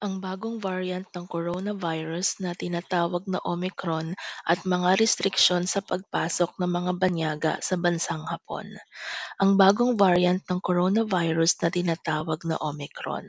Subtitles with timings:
[0.00, 4.16] Ang bagong variant ng coronavirus na tinatawag na Omicron
[4.48, 8.80] at mga restriksyon sa pagpasok ng mga banyaga sa bansang Hapon.
[9.36, 13.28] Ang bagong variant ng coronavirus na tinatawag na Omicron.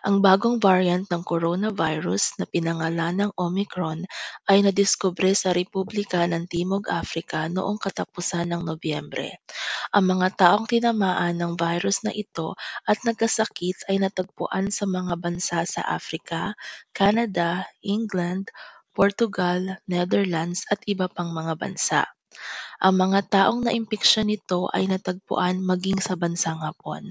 [0.00, 4.08] Ang bagong variant ng coronavirus na pinangalanang Omicron
[4.48, 9.44] ay nadiskubre sa Republika ng Timog Africa noong katapusan ng Nobyembre.
[9.88, 12.52] Ang mga taong tinamaan ng virus na ito
[12.84, 16.52] at nagkasakit ay natagpuan sa mga bansa sa Africa,
[16.92, 18.52] Canada, England,
[18.92, 22.04] Portugal, Netherlands at iba pang mga bansa.
[22.78, 27.10] Ang mga taong naimpeksyon nito ay natagpuan maging sa bansang Hapon.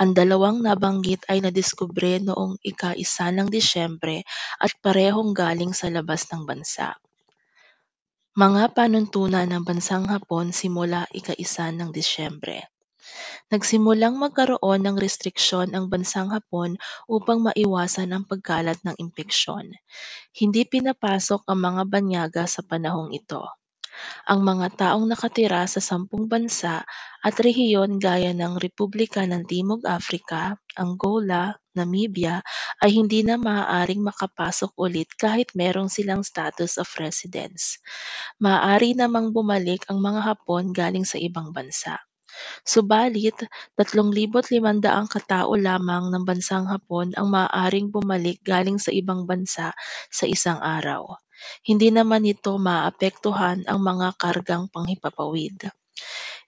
[0.00, 4.24] Ang dalawang nabanggit ay nadiskubre noong ika-isa ng Disyembre
[4.62, 6.96] at parehong galing sa labas ng bansa.
[8.32, 12.64] Mga panuntunan ng bansang Hapon simula ika-isa ng Disyembre.
[13.52, 19.76] Nagsimulang magkaroon ng restriksyon ang bansang Hapon upang maiwasan ang pagkalat ng impeksyon.
[20.32, 23.44] Hindi pinapasok ang mga banyaga sa panahong ito.
[24.30, 26.86] Ang mga taong nakatira sa sampung bansa
[27.22, 32.44] at rehiyon gaya ng Republika ng Timog Africa, Angola, Namibia
[32.84, 37.80] ay hindi na maaaring makapasok ulit kahit merong silang status of residence.
[38.42, 41.96] Maaari namang bumalik ang mga Hapon galing sa ibang bansa.
[42.64, 43.36] Subalit,
[43.76, 49.76] 3,500 katao lamang ng bansang Hapon ang maaaring bumalik galing sa ibang bansa
[50.08, 51.12] sa isang araw.
[51.62, 55.70] Hindi naman ito maapektuhan ang mga kargang panghipapawid.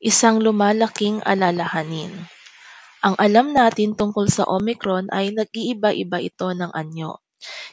[0.03, 2.12] Isang lumalaking alalahanin.
[3.05, 7.20] Ang alam natin tungkol sa Omicron ay nag-iiba-iba ito ng anyo.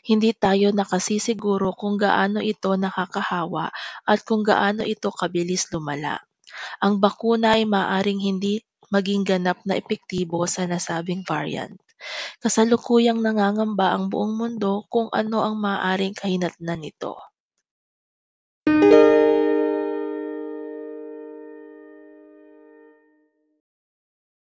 [0.04, 3.72] Hindi tayo nakasisiguro kung gaano ito nakakahawa
[4.04, 6.20] at kung gaano ito kabilis lumala.
[6.84, 8.60] Ang bakuna ay maaaring hindi
[8.92, 11.80] maging ganap na epektibo sa nasabing variant.
[12.42, 17.31] Kasalukuyang nangangamba ang buong mundo kung ano ang maaaring kahinatnan nito.